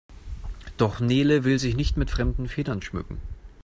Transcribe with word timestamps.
Doch 0.77 0.99
Nele 0.99 1.43
will 1.43 1.59
sich 1.59 1.75
nicht 1.75 1.95
mit 1.95 2.09
fremden 2.09 2.47
Federn 2.47 2.81
schmücken. 2.81 3.21